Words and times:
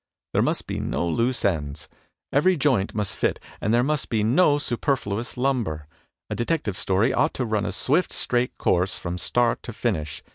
There 0.33 0.41
must 0.41 0.65
be 0.65 0.79
no 0.79 1.07
loose 1.07 1.45
ends; 1.45 1.87
every 2.33 2.57
joint 2.57 2.95
must 2.95 3.15
fit 3.15 3.39
and 3.61 3.71
there 3.71 3.83
must 3.83 4.09
be 4.09 4.23
no 4.23 4.57
superfluous 4.57 5.37
limiber. 5.37 5.85
A 6.27 6.33
detective 6.35 6.75
story 6.75 7.13
ought 7.13 7.35
to 7.35 7.45
run 7.45 7.67
a 7.67 7.71
swift, 7.71 8.11
straight 8.11 8.57
course 8.57 8.97
from 8.97 9.19
start 9.19 9.61
to 9.61 9.71
finish. 9.71 10.23